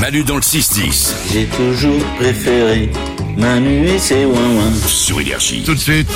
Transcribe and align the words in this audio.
Manu 0.00 0.24
dans 0.24 0.36
le 0.36 0.40
6-10 0.40 1.12
J'ai 1.30 1.44
toujours 1.44 2.02
préféré 2.18 2.90
Manu 3.36 3.86
et 3.86 3.98
ses 3.98 4.24
ouin 4.24 4.72
sur 4.86 5.20
Énergie. 5.20 5.62
Tout 5.62 5.74
de 5.74 5.78
suite. 5.78 6.08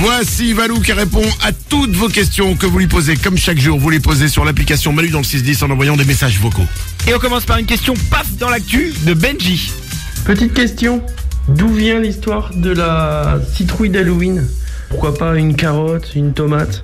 Voici 0.00 0.52
Valou 0.52 0.80
qui 0.80 0.92
répond 0.92 1.24
à 1.42 1.52
toutes 1.52 1.96
vos 1.96 2.08
questions 2.08 2.56
que 2.56 2.66
vous 2.66 2.78
lui 2.78 2.88
posez. 2.88 3.16
Comme 3.16 3.38
chaque 3.38 3.58
jour, 3.58 3.78
vous 3.78 3.88
les 3.88 4.00
posez 4.00 4.28
sur 4.28 4.44
l'application 4.44 4.92
Manu 4.92 5.08
dans 5.08 5.18
le 5.18 5.24
610 5.24 5.62
en 5.62 5.70
envoyant 5.70 5.96
des 5.96 6.04
messages 6.04 6.38
vocaux. 6.38 6.66
Et 7.08 7.14
on 7.14 7.18
commence 7.18 7.46
par 7.46 7.56
une 7.56 7.66
question 7.66 7.94
paf 8.10 8.30
dans 8.36 8.50
l'actu 8.50 8.92
de 9.06 9.14
Benji. 9.14 9.72
Petite 10.26 10.52
question, 10.52 11.02
d'où 11.48 11.68
vient 11.68 12.00
l'histoire 12.00 12.50
de 12.54 12.70
la 12.70 13.38
citrouille 13.54 13.90
d'Halloween? 13.90 14.46
Pourquoi 14.90 15.14
pas 15.16 15.36
une 15.36 15.56
carotte, 15.56 16.12
une 16.14 16.34
tomate? 16.34 16.82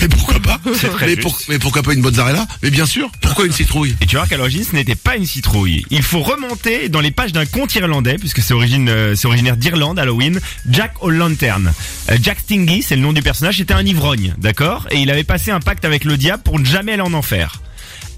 Mais 0.00 0.08
pourquoi 0.08 0.40
pas 0.40 0.60
très 0.74 1.06
mais, 1.06 1.08
juste. 1.14 1.22
pour- 1.22 1.38
mais 1.48 1.58
pourquoi 1.58 1.82
pas 1.82 1.92
une 1.94 2.00
mozzarella 2.00 2.46
Mais 2.62 2.70
bien 2.70 2.86
sûr. 2.86 3.10
Pourquoi 3.20 3.46
une 3.46 3.52
citrouille 3.52 3.96
Et 4.00 4.06
tu 4.06 4.16
vois 4.16 4.26
qu'à 4.26 4.36
l'origine 4.36 4.64
ce 4.64 4.74
n'était 4.74 4.94
pas 4.94 5.16
une 5.16 5.26
citrouille. 5.26 5.84
Il 5.90 6.02
faut 6.02 6.20
remonter 6.22 6.88
dans 6.88 7.00
les 7.00 7.10
pages 7.10 7.32
d'un 7.32 7.46
conte 7.46 7.74
irlandais, 7.74 8.16
puisque 8.18 8.40
c'est 8.42 8.54
origine, 8.54 8.88
euh, 8.88 9.14
c'est 9.14 9.26
originaire 9.26 9.56
d'Irlande, 9.56 9.98
Halloween, 9.98 10.40
Jack 10.68 10.94
O'Lantern. 11.02 11.72
Euh, 12.10 12.16
Jack 12.22 12.40
Stingy, 12.40 12.82
c'est 12.82 12.96
le 12.96 13.02
nom 13.02 13.12
du 13.12 13.22
personnage, 13.22 13.56
c'était 13.58 13.74
un 13.74 13.84
ivrogne, 13.84 14.34
d'accord? 14.38 14.86
Et 14.90 14.98
il 14.98 15.10
avait 15.10 15.24
passé 15.24 15.50
un 15.50 15.60
pacte 15.60 15.84
avec 15.84 16.04
le 16.04 16.16
diable 16.16 16.42
pour 16.42 16.58
ne 16.58 16.64
jamais 16.64 16.92
aller 16.92 17.02
en 17.02 17.14
enfer. 17.14 17.60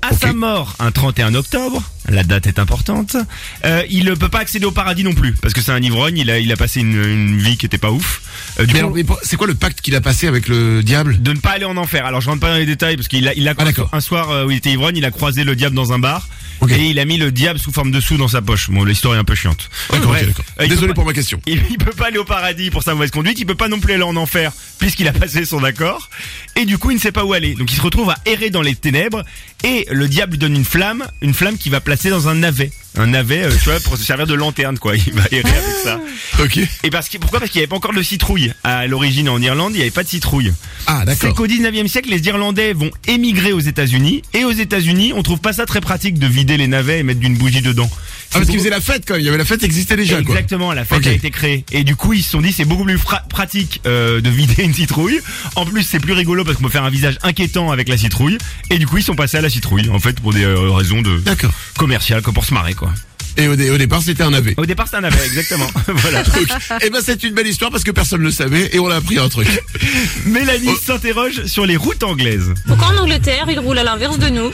À 0.00 0.14
sa 0.14 0.33
mort, 0.33 0.77
un 0.78 0.92
31 0.92 1.34
octobre, 1.34 1.83
la 2.08 2.22
date 2.22 2.47
est 2.47 2.60
importante, 2.60 3.16
euh, 3.64 3.83
il 3.91 4.05
ne 4.05 4.14
peut 4.14 4.28
pas 4.28 4.38
accéder 4.38 4.64
au 4.64 4.70
paradis 4.70 5.02
non 5.02 5.12
plus, 5.12 5.33
parce 5.33 5.52
que 5.55 5.60
c'est 5.60 5.72
un 5.72 5.83
ivrogne, 5.83 6.19
il 6.19 6.30
a, 6.30 6.38
il 6.38 6.52
a 6.52 6.56
passé 6.56 6.80
une, 6.80 6.95
une 7.02 7.38
vie 7.38 7.56
qui 7.56 7.66
était 7.66 7.78
pas 7.78 7.91
ouf. 7.91 8.22
Euh, 8.60 9.02
c'est 9.22 9.36
quoi 9.36 9.46
le 9.46 9.54
pacte 9.54 9.80
qu'il 9.80 9.94
a 9.94 10.00
passé 10.00 10.26
avec 10.26 10.48
le 10.48 10.82
diable 10.82 11.22
de 11.22 11.32
ne 11.32 11.38
pas 11.38 11.50
aller 11.50 11.64
en 11.64 11.76
enfer. 11.76 12.04
Alors 12.06 12.20
je 12.20 12.28
rentre 12.28 12.40
pas 12.40 12.50
dans 12.50 12.56
les 12.58 12.66
détails 12.66 12.96
parce 12.96 13.08
qu'il 13.08 13.26
a, 13.28 13.34
il 13.34 13.46
a 13.48 13.54
Ah, 13.58 13.64
un 13.92 14.00
soir 14.00 14.30
euh, 14.30 14.44
où 14.46 14.50
il 14.50 14.56
était 14.56 14.70
ivrogne, 14.70 14.96
il 14.96 15.04
a 15.04 15.10
croisé 15.10 15.44
le 15.44 15.54
diable 15.56 15.76
dans 15.76 15.92
un 15.92 15.98
bar 15.98 16.28
et 16.68 16.86
il 16.90 16.98
a 16.98 17.04
mis 17.04 17.18
le 17.18 17.30
diable 17.30 17.60
sous 17.60 17.70
forme 17.70 17.92
de 17.92 18.00
sous 18.00 18.16
dans 18.16 18.26
sa 18.26 18.42
poche. 18.42 18.68
Bon, 18.70 18.82
l'histoire 18.82 19.14
est 19.14 19.18
un 19.18 19.24
peu 19.24 19.36
chiante. 19.36 19.70
D'accord, 19.92 20.08
Bref. 20.08 20.22
ok, 20.22 20.28
d'accord. 20.28 20.44
Euh, 20.60 20.64
il 20.64 20.68
Désolé 20.70 20.88
peut 20.88 20.94
pour 20.94 21.05
pas- 21.05 21.10
ma 21.10 21.14
question. 21.14 21.41
Il, 21.46 21.62
il 21.70 21.78
peut 21.78 21.92
pas 21.92 22.06
aller 22.06 22.18
au 22.18 22.24
paradis 22.24 22.70
pour 22.70 22.83
sa 22.83 22.94
mauvaise 22.94 23.12
conduite, 23.12 23.38
il 23.38 23.46
peut 23.46 23.55
pas 23.55 23.68
non 23.68 23.78
plus 23.78 23.92
aller 23.94 24.02
en 24.02 24.16
enfer 24.16 24.52
puisqu'il 24.78 25.06
a 25.08 25.12
passé 25.12 25.44
son 25.44 25.62
accord 25.64 26.08
et 26.56 26.64
du 26.64 26.78
coup 26.78 26.90
il 26.90 26.94
ne 26.94 27.00
sait 27.00 27.12
pas 27.12 27.24
où 27.24 27.33
aller. 27.33 27.55
Donc 27.55 27.70
il 27.72 27.77
se 27.77 27.83
retrouve 27.83 28.11
à 28.11 28.18
errer 28.27 28.50
dans 28.50 28.62
les 28.62 28.74
ténèbres 28.74 29.24
et 29.64 29.86
le 29.90 30.08
diable 30.08 30.33
lui 30.33 30.38
donne 30.38 30.55
une 30.56 30.64
flamme, 30.64 31.05
une 31.22 31.34
flamme 31.34 31.58
qu'il 31.58 31.70
va 31.72 31.80
placer 31.80 32.11
dans 32.11 32.27
un 32.28 32.34
navet. 32.34 32.72
Un 32.97 33.06
navet, 33.08 33.44
euh, 33.44 33.50
tu 33.53 33.64
vois, 33.69 33.78
pour 33.81 33.97
se 33.97 34.03
servir 34.05 34.27
de 34.27 34.34
lanterne 34.34 34.78
quoi. 34.78 34.97
Il 35.06 35.12
va 35.12 35.22
errer 35.31 35.48
avec 35.48 35.77
ça. 35.84 36.00
Ok. 36.42 36.58
Et 36.83 36.91
parce 36.91 37.08
que 37.08 37.19
pourquoi? 37.19 37.39
Parce 37.39 37.50
qu'il 37.53 37.61
n'y 37.61 37.62
avait 37.64 37.69
pas 37.69 37.77
encore 37.77 37.92
de 37.95 38.03
citrouille 38.03 38.53
à 38.64 38.86
l'origine 38.86 39.28
en 39.28 39.41
Irlande, 39.41 39.72
il 39.75 39.77
n'y 39.77 39.83
avait 39.83 39.91
pas 39.91 40.03
de 40.05 40.08
citrouille. 40.08 40.53
Ah, 40.86 41.00
C'est 41.06 41.06
d'accord. 41.06 41.34
qu'au 41.34 41.47
19e 41.47 41.86
siècle, 41.86 42.08
les 42.11 42.20
Irlandais 42.27 42.72
vont 42.72 42.91
émigrer 43.06 43.53
aux 43.53 43.61
États-Unis 43.61 44.22
et 44.34 44.45
aux 44.45 44.53
États-Unis, 44.53 45.12
on 45.14 45.22
trouve 45.22 45.39
pas 45.41 45.53
ça 45.53 45.67
très 45.67 45.80
pratique 45.80 46.19
de 46.19 46.27
vider 46.27 46.56
les 46.56 46.67
navets 46.67 47.00
et 47.00 47.03
mettre 47.03 47.20
d'une 47.20 47.36
bougie 47.36 47.61
dedans. 47.62 47.89
Ah, 48.30 48.41
parce 48.41 48.47
qu'ils 48.50 48.58
faisaient 48.58 48.69
la 48.70 48.80
fête 48.83 49.05
quand 49.06 49.14
même. 49.14 49.23
Il 49.23 49.27
y 49.27 49.28
avait 49.28 49.39
la 49.39 49.45
fête 49.47 49.62
existait 49.62 49.97
déjà, 49.97 50.20
quoi. 50.23 50.34
Exactement, 50.34 50.73
la 50.75 50.84
fête 50.84 50.98
Ok. 50.98 51.06
a 51.06 51.12
été 51.12 51.30
créée. 51.30 51.64
Et 51.73 51.83
du 51.84 51.97
coup, 51.97 52.12
ils 52.12 52.23
se 52.23 52.30
sont 52.30 52.42
dit 52.42 52.52
c'est 52.52 52.67
beaucoup 52.67 52.84
plus 52.84 52.98
fra- 52.98 53.23
pratique 53.30 53.80
euh, 53.86 54.20
de 54.20 54.28
vider 54.28 54.62
une 54.64 54.75
citrouille. 54.75 55.20
En 55.56 55.64
plus, 55.64 55.83
c'est 55.83 55.98
plus 56.00 56.12
rigolo 56.12 56.45
parce 56.45 56.56
qu'on 56.58 56.64
peut 56.64 56.69
faire 56.70 56.84
un 56.84 56.91
visage 56.91 57.19
inquiétant 57.23 57.70
avec 57.70 57.89
la 57.89 57.97
citrouille. 57.97 58.36
Et 58.70 58.78
du 58.78 58.86
coup, 58.86 58.98
ils 58.98 59.02
sont 59.02 59.14
passés 59.14 59.39
à 59.39 59.41
la 59.41 59.48
citrouille, 59.48 59.89
en 59.91 59.98
fait, 59.98 60.20
pour 60.20 60.33
des 60.34 60.45
euh, 60.45 60.70
raisons 60.73 61.00
de 61.00 61.19
D'accord. 61.20 61.52
Commerciales, 61.78 62.20
comme 62.22 62.34
pour 62.34 62.44
se 62.44 62.52
marrer, 62.52 62.74
quoi. 62.74 62.90
Et 63.38 63.46
au, 63.46 63.54
dé- 63.54 63.70
au 63.70 63.78
départ, 63.78 64.02
c'était 64.02 64.24
un 64.24 64.30
navet. 64.32 64.54
Au 64.56 64.66
départ, 64.66 64.88
c'est 64.90 64.96
un 64.96 65.00
navet, 65.00 65.24
exactement. 65.24 65.70
voilà. 65.86 66.22
Eh 66.82 66.90
ben, 66.90 67.00
c'est 67.02 67.22
une 67.22 67.34
belle 67.34 67.46
histoire 67.46 67.70
parce 67.70 67.84
que 67.84 67.92
personne 67.92 68.18
ne 68.20 68.24
le 68.26 68.30
savait 68.32 68.68
et 68.74 68.78
on 68.80 68.88
a 68.90 68.96
appris 68.96 69.18
un 69.18 69.28
truc. 69.28 69.48
Mélanie 70.26 70.68
Oh. 70.70 70.76
s'interroge 70.84 71.46
sur 71.46 71.64
les 71.64 71.76
routes 71.76 72.02
anglaises. 72.02 72.52
Pourquoi 72.66 72.88
en 72.88 72.96
Angleterre, 72.98 73.46
ils 73.48 73.58
roulent 73.60 73.78
à 73.78 73.84
l'inverse 73.84 74.18
de 74.18 74.28
nous? 74.28 74.50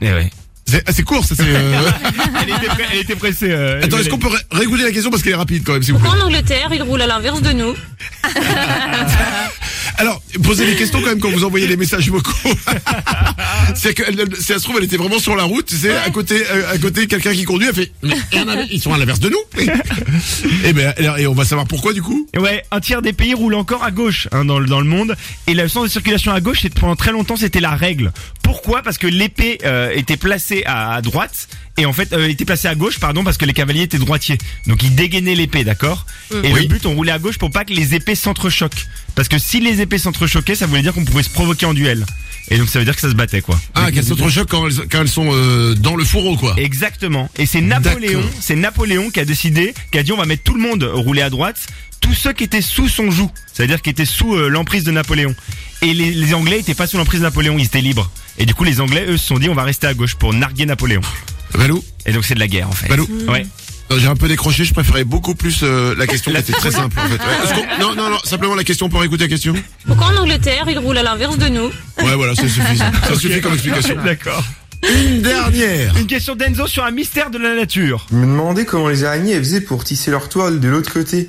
Eh 0.00 0.12
ouais. 0.12 0.30
C'est 0.66 0.82
ah, 0.86 0.92
c'est 0.92 1.02
court, 1.02 1.24
ça 1.24 1.34
c'est. 1.36 1.44
euh, 1.46 1.90
Elle 2.42 2.48
était, 2.50 2.66
pré- 2.66 2.86
elle 2.92 2.98
était 3.00 3.16
pressée. 3.16 3.50
euh, 3.50 3.78
Attends, 3.78 3.98
est-ce 3.98 4.08
Mélanie. 4.08 4.08
qu'on 4.10 4.18
peut 4.18 4.28
ré- 4.28 4.42
réécouter 4.58 4.82
la 4.84 4.90
question 4.92 5.10
parce 5.10 5.22
qu'elle 5.22 5.32
est 5.32 5.36
rapide 5.36 5.62
quand 5.64 5.74
même, 5.74 5.82
s'il 5.82 5.92
vous 5.92 5.98
plaît. 6.00 6.08
Pourquoi 6.08 6.24
en 6.24 6.28
Angleterre, 6.28 6.70
ils 6.72 6.82
roulent 6.82 7.02
à 7.02 7.06
l'inverse 7.06 7.42
de 7.42 7.52
nous? 7.52 7.74
Alors, 9.98 10.22
posez 10.42 10.66
des 10.66 10.74
questions 10.76 11.00
quand 11.00 11.08
même 11.08 11.20
quand 11.20 11.30
vous 11.30 11.44
envoyez 11.44 11.66
des 11.68 11.76
messages 11.76 12.08
vocaux. 12.10 12.32
c'est 13.74 13.94
que, 13.94 14.02
elle- 14.06 14.36
si 14.36 14.44
ça 14.44 14.58
se 14.58 14.64
trouve, 14.64 14.76
elle 14.78 14.84
était 14.84 14.96
vraiment 14.96 15.18
sur 15.18 15.36
la 15.36 15.44
route, 15.44 15.66
tu 15.66 15.76
sais, 15.76 15.96
à 15.96 16.10
côté, 16.10 16.42
euh, 16.50 16.72
à 16.72 16.78
côté, 16.78 17.06
quelqu'un 17.06 17.32
qui 17.32 17.44
conduit, 17.44 17.68
elle 17.68 17.74
fait, 17.74 17.92
mais 18.02 18.16
ils 18.70 18.80
sont 18.80 18.92
à 18.92 18.98
l'inverse 18.98 19.20
de 19.20 19.28
nous. 19.28 19.38
et 20.64 20.72
ben, 20.72 20.92
alors, 20.96 21.18
et 21.18 21.26
on 21.26 21.34
va 21.34 21.44
savoir 21.44 21.66
pourquoi 21.66 21.92
du 21.92 22.02
coup? 22.02 22.26
Ouais, 22.38 22.64
un 22.70 22.80
tiers 22.80 23.02
des 23.02 23.12
pays 23.12 23.34
roulent 23.34 23.54
encore 23.54 23.84
à 23.84 23.90
gauche 23.90 24.28
hein, 24.32 24.44
dans, 24.44 24.58
le- 24.58 24.66
dans 24.66 24.80
le 24.80 24.86
monde. 24.86 25.16
Et 25.46 25.54
le 25.54 25.68
sens 25.68 25.84
de 25.84 25.88
circulation 25.88 26.32
à 26.32 26.40
gauche, 26.40 26.60
c'est- 26.62 26.74
pendant 26.78 26.96
très 26.96 27.12
longtemps, 27.12 27.36
c'était 27.36 27.60
la 27.60 27.74
règle. 27.76 28.12
Pourquoi? 28.42 28.82
Parce 28.82 28.98
que 28.98 29.06
l'épée 29.06 29.58
euh, 29.64 29.90
était 29.94 30.16
placée 30.16 30.62
à, 30.66 30.94
à 30.94 31.02
droite. 31.02 31.48
Et 31.78 31.86
en 31.86 31.92
fait, 31.94 32.12
euh, 32.12 32.28
était 32.28 32.44
placée 32.44 32.68
à 32.68 32.74
gauche, 32.74 32.98
pardon, 33.00 33.24
parce 33.24 33.38
que 33.38 33.46
les 33.46 33.54
cavaliers 33.54 33.80
étaient 33.82 33.96
droitiers. 33.98 34.36
Donc 34.66 34.82
ils 34.82 34.94
dégainaient 34.94 35.34
l'épée, 35.34 35.64
d'accord? 35.64 36.04
Et 36.30 36.52
Oui. 36.52 36.62
le 36.62 36.68
but, 36.68 36.84
on 36.84 36.94
roulait 36.94 37.12
à 37.12 37.18
gauche 37.18 37.38
pour 37.38 37.50
pas 37.50 37.64
que 37.64 37.72
les 37.72 37.94
épées 37.94 38.14
s'entrechoquent. 38.14 38.86
Parce 39.14 39.28
que 39.28 39.38
si 39.38 39.58
les 39.58 39.80
épées 39.82 39.98
s'entrechoquaient, 39.98 40.54
ça 40.54 40.66
voulait 40.66 40.82
dire 40.82 40.92
qu'on 40.94 41.04
pouvait 41.04 41.22
se 41.22 41.30
provoquer 41.30 41.66
en 41.66 41.74
duel. 41.74 42.04
Et 42.50 42.58
donc 42.58 42.68
ça 42.68 42.78
veut 42.78 42.84
dire 42.84 42.94
que 42.94 43.00
ça 43.00 43.08
se 43.10 43.14
battait, 43.14 43.40
quoi. 43.40 43.58
Ah, 43.74 43.92
qu'elles 43.92 44.04
s'entrechoquent 44.04 44.48
quand 44.50 44.66
elles, 44.66 44.88
quand 44.90 45.00
elles 45.00 45.08
sont 45.08 45.30
euh, 45.32 45.74
dans 45.74 45.94
le 45.96 46.04
fourreau, 46.04 46.36
quoi. 46.36 46.54
Exactement. 46.58 47.30
Et 47.36 47.46
c'est 47.46 47.60
Napoléon, 47.60 48.22
c'est 48.40 48.56
Napoléon 48.56 49.10
qui 49.10 49.20
a 49.20 49.24
décidé, 49.24 49.74
qui 49.90 49.98
a 49.98 50.02
dit 50.02 50.12
on 50.12 50.16
va 50.16 50.26
mettre 50.26 50.42
tout 50.42 50.54
le 50.54 50.60
monde 50.60 50.82
rouler 50.82 51.22
à 51.22 51.30
droite, 51.30 51.66
tous 52.00 52.14
ceux 52.14 52.32
qui 52.32 52.44
étaient 52.44 52.60
sous 52.62 52.88
son 52.88 53.10
joug, 53.10 53.30
c'est-à-dire 53.52 53.80
qui 53.80 53.90
étaient 53.90 54.04
sous 54.04 54.34
euh, 54.34 54.48
l'emprise 54.48 54.82
de 54.84 54.90
Napoléon. 54.90 55.34
Et 55.82 55.94
les, 55.94 56.10
les 56.10 56.34
Anglais 56.34 56.58
étaient 56.60 56.74
pas 56.74 56.86
sous 56.86 56.96
l'emprise 56.96 57.20
de 57.20 57.26
Napoléon, 57.26 57.56
ils 57.58 57.64
étaient 57.66 57.80
libres. 57.80 58.10
Et 58.38 58.46
du 58.46 58.54
coup 58.54 58.64
les 58.64 58.80
Anglais 58.80 59.04
eux 59.08 59.16
se 59.16 59.26
sont 59.26 59.38
dit 59.38 59.48
on 59.48 59.54
va 59.54 59.64
rester 59.64 59.86
à 59.86 59.94
gauche 59.94 60.16
pour 60.16 60.34
narguer 60.34 60.66
Napoléon. 60.66 61.00
Valou, 61.54 61.84
Et 62.06 62.12
donc 62.12 62.24
c'est 62.24 62.34
de 62.34 62.40
la 62.40 62.48
guerre 62.48 62.68
en 62.68 62.72
fait. 62.72 62.88
Valou. 62.88 63.08
Ouais. 63.28 63.46
J'ai 63.98 64.06
un 64.06 64.16
peu 64.16 64.28
décroché, 64.28 64.64
je 64.64 64.72
préférais 64.72 65.04
beaucoup 65.04 65.34
plus 65.34 65.60
euh, 65.62 65.94
la 65.96 66.06
question 66.06 66.32
qui 66.32 66.38
était 66.38 66.52
très 66.52 66.70
simple 66.70 66.98
en 66.98 67.08
fait. 67.08 67.18
Ouais, 67.22 67.78
non, 67.80 67.94
non, 67.94 68.10
non, 68.10 68.18
simplement 68.24 68.54
la 68.54 68.64
question 68.64 68.88
pour 68.88 69.02
écouter 69.04 69.24
la 69.24 69.28
question. 69.28 69.54
Pourquoi 69.86 70.06
en 70.06 70.16
Angleterre, 70.16 70.64
ils 70.68 70.78
roulent 70.78 70.98
à 70.98 71.02
l'inverse 71.02 71.38
de 71.38 71.48
nous? 71.48 71.70
Ouais, 72.02 72.14
voilà, 72.14 72.34
c'est 72.34 72.48
suffisant. 72.48 72.90
Ça 73.06 73.14
suffit 73.18 73.40
comme 73.40 73.54
explication. 73.54 73.96
D'accord. 74.04 74.44
Une 74.82 75.22
dernière. 75.22 75.96
Une 75.96 76.06
question 76.06 76.34
d'Enzo 76.34 76.66
sur 76.66 76.84
un 76.84 76.90
mystère 76.90 77.30
de 77.30 77.38
la 77.38 77.54
nature. 77.54 78.06
Je 78.10 78.16
me 78.16 78.26
demandais 78.26 78.64
comment 78.64 78.88
les 78.88 79.04
araignées 79.04 79.32
elles 79.32 79.44
faisaient 79.44 79.60
pour 79.60 79.84
tisser 79.84 80.10
leur 80.10 80.28
toile 80.28 80.60
de 80.60 80.68
l'autre 80.68 80.92
côté. 80.92 81.28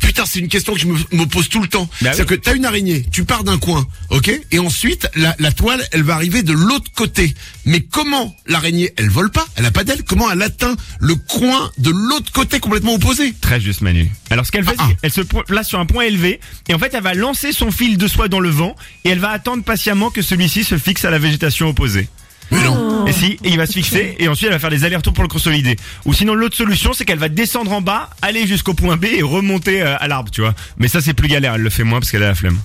Putain, 0.00 0.24
c'est 0.26 0.38
une 0.38 0.48
question 0.48 0.74
que 0.74 0.80
je 0.80 0.86
me, 0.86 0.98
me 1.12 1.24
pose 1.26 1.48
tout 1.48 1.60
le 1.60 1.68
temps. 1.68 1.88
Bah 2.02 2.12
C'est-à-dire 2.12 2.26
que 2.26 2.34
t'as 2.34 2.54
une 2.54 2.64
araignée, 2.64 3.04
tu 3.10 3.24
pars 3.24 3.44
d'un 3.44 3.58
coin, 3.58 3.86
ok 4.10 4.30
Et 4.52 4.58
ensuite, 4.58 5.08
la, 5.16 5.34
la 5.38 5.52
toile, 5.52 5.82
elle 5.92 6.02
va 6.02 6.14
arriver 6.14 6.42
de 6.42 6.52
l'autre 6.52 6.90
côté. 6.94 7.34
Mais 7.64 7.80
comment 7.80 8.34
l'araignée, 8.46 8.92
elle 8.96 9.08
vole 9.10 9.30
pas, 9.30 9.46
elle 9.56 9.66
a 9.66 9.70
pas 9.70 9.84
d'aile, 9.84 10.02
comment 10.04 10.30
elle 10.30 10.42
atteint 10.42 10.76
le 11.00 11.14
coin 11.14 11.70
de 11.78 11.90
l'autre 11.90 12.32
côté 12.32 12.60
complètement 12.60 12.94
opposé? 12.94 13.34
Très 13.40 13.60
juste 13.60 13.80
Manu. 13.80 14.10
Alors 14.30 14.46
ce 14.46 14.52
qu'elle 14.52 14.64
fait, 14.64 14.74
Ah, 14.78 14.86
c'est 14.88 14.92
ah. 14.94 14.98
qu'elle 15.02 15.12
se 15.12 15.20
place 15.20 15.68
sur 15.68 15.78
un 15.78 15.86
point 15.86 16.04
élevé 16.04 16.40
et 16.68 16.74
en 16.74 16.78
fait 16.78 16.92
elle 16.94 17.02
va 17.02 17.14
lancer 17.14 17.52
son 17.52 17.70
fil 17.70 17.98
de 17.98 18.08
soie 18.08 18.28
dans 18.28 18.40
le 18.40 18.50
vent 18.50 18.74
et 19.04 19.10
elle 19.10 19.18
va 19.18 19.30
attendre 19.30 19.62
patiemment 19.62 20.10
que 20.10 20.22
celui-ci 20.22 20.64
se 20.64 20.78
fixe 20.78 21.04
à 21.04 21.10
la 21.10 21.18
végétation 21.18 21.68
opposée. 21.68 22.08
Mais 22.50 22.62
non. 22.62 23.06
Et 23.06 23.12
si, 23.12 23.38
et 23.44 23.50
il 23.50 23.56
va 23.56 23.66
se 23.66 23.72
fixer 23.72 24.16
et 24.18 24.28
ensuite 24.28 24.46
elle 24.48 24.52
va 24.54 24.58
faire 24.58 24.70
des 24.70 24.84
allers-retours 24.84 25.12
pour 25.12 25.22
le 25.24 25.28
consolider. 25.28 25.76
Ou 26.04 26.12
sinon 26.14 26.34
l'autre 26.34 26.56
solution 26.56 26.92
c'est 26.92 27.04
qu'elle 27.04 27.18
va 27.18 27.28
descendre 27.28 27.72
en 27.72 27.80
bas, 27.80 28.10
aller 28.22 28.46
jusqu'au 28.46 28.74
point 28.74 28.96
B 28.96 29.06
et 29.06 29.22
remonter 29.22 29.82
euh, 29.82 29.96
à 29.98 30.06
l'arbre, 30.08 30.30
tu 30.30 30.40
vois. 30.42 30.54
Mais 30.78 30.88
ça 30.88 31.00
c'est 31.00 31.14
plus 31.14 31.28
galère, 31.28 31.54
elle 31.54 31.62
le 31.62 31.70
fait 31.70 31.84
moins 31.84 31.98
parce 32.00 32.10
qu'elle 32.10 32.22
a 32.22 32.28
la 32.28 32.34
flemme. 32.34 32.58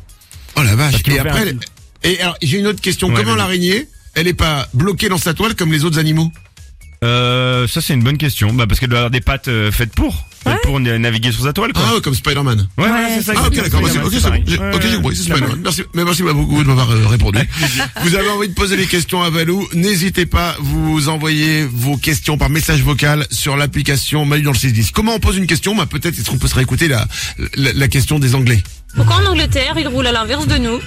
Oh 0.55 0.61
la 0.63 0.75
vache. 0.75 0.95
Et 1.07 1.19
après, 1.19 1.39
un 1.39 1.41
elle- 1.43 1.59
et 2.03 2.19
alors, 2.21 2.35
j'ai 2.41 2.57
une 2.57 2.67
autre 2.67 2.81
question. 2.81 3.07
Ouais, 3.09 3.15
comment 3.15 3.35
l'araignée, 3.35 3.87
elle 4.15 4.27
est 4.27 4.33
pas 4.33 4.67
bloquée 4.73 5.07
dans 5.09 5.17
sa 5.19 5.33
toile 5.35 5.55
comme 5.55 5.71
les 5.71 5.83
autres 5.85 5.99
animaux? 5.99 6.31
Euh, 7.03 7.67
ça 7.67 7.81
c'est 7.81 7.93
une 7.95 8.03
bonne 8.03 8.17
question. 8.17 8.53
Bah 8.53 8.65
parce 8.67 8.79
qu'elle 8.79 8.89
doit 8.89 8.99
avoir 8.99 9.09
des 9.11 9.21
pattes 9.21 9.47
euh, 9.47 9.71
faites 9.71 9.91
pour, 9.91 10.27
faites 10.43 10.61
pour 10.61 10.79
na- 10.79 10.99
naviguer 10.99 11.31
sur 11.31 11.43
sa 11.43 11.51
toile 11.51 11.73
quoi. 11.73 11.81
Ah 11.89 11.95
ouais, 11.95 12.01
comme 12.01 12.13
Spider-Man. 12.13 12.67
Ouais, 12.77 12.83
ouais, 12.83 12.91
c'est 13.15 13.23
ça. 13.23 13.33
Ah 13.37 13.47
ok 13.47 13.55
d'accord, 13.55 13.81
bah, 13.81 13.89
ok 14.05 14.11
c'est 14.13 14.21
pareil. 14.21 14.43
bon, 14.45 14.79
J'ai- 14.81 14.95
compris, 14.97 15.15
c'est 15.15 15.23
Spider-Man. 15.23 15.61
Merci, 15.63 15.81
mais 15.95 16.03
merci 16.03 16.21
beaucoup 16.21 16.61
de 16.61 16.67
m'avoir 16.67 16.91
euh, 16.91 17.07
répondu. 17.07 17.39
vous 18.03 18.15
avez 18.15 18.29
envie 18.29 18.49
de 18.49 18.53
poser 18.53 18.77
des 18.77 18.85
questions 18.85 19.23
à 19.23 19.31
Valou, 19.31 19.67
n'hésitez 19.73 20.27
pas, 20.27 20.55
vous 20.59 21.09
envoyez 21.09 21.65
vos 21.65 21.97
questions 21.97 22.37
par 22.37 22.51
message 22.51 22.83
vocal 22.83 23.25
sur 23.31 23.57
l'application 23.57 24.23
Manu 24.25 24.43
dans 24.43 24.51
le 24.51 24.57
610. 24.57 24.91
Comment 24.91 25.15
on 25.15 25.19
pose 25.19 25.37
une 25.37 25.47
question? 25.47 25.75
Bah 25.75 25.87
peut-être 25.87 26.19
est-ce 26.19 26.29
qu'on 26.29 26.37
peut 26.37 26.47
se 26.47 26.55
réécouter 26.55 26.87
la, 26.87 27.07
la, 27.55 27.73
la 27.73 27.87
question 27.87 28.19
des 28.19 28.35
Anglais? 28.35 28.61
Pourquoi 28.95 29.15
en 29.15 29.25
Angleterre, 29.25 29.73
ils 29.79 29.87
roulent 29.87 30.05
à 30.05 30.11
l'inverse 30.11 30.45
de 30.45 30.57
nous? 30.57 30.79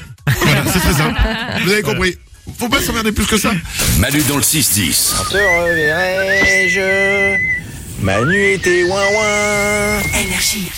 Voilà, 0.43 0.62
c'est 0.73 0.79
très 0.79 0.93
simple. 0.93 1.21
Vous 1.65 1.73
avez 1.73 1.83
compris. 1.83 2.15
Faut 2.58 2.69
pas 2.69 2.81
s'emmerder 2.81 3.12
plus 3.12 3.26
que 3.26 3.38
ça. 3.38 3.52
Manu 3.99 4.23
dans 4.29 4.37
le 4.37 4.43
6-10. 4.43 5.31
Te 5.31 5.37
reverrai-je 5.37 6.81
Manu 8.00 8.52
était 8.52 8.85
ouin 8.85 9.02
ouin 9.14 10.00
Énergie. 10.20 10.70